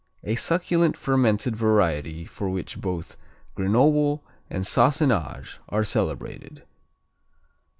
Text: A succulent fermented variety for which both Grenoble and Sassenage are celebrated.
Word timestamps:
A 0.23 0.33
succulent 0.33 0.97
fermented 0.97 1.55
variety 1.55 2.25
for 2.25 2.49
which 2.49 2.81
both 2.81 3.17
Grenoble 3.53 4.23
and 4.49 4.65
Sassenage 4.65 5.59
are 5.69 5.83
celebrated. 5.83 6.63